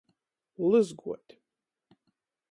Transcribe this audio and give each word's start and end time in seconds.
Lyzguot. 0.69 1.27